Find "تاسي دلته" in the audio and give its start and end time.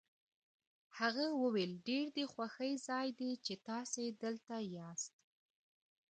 3.67-4.55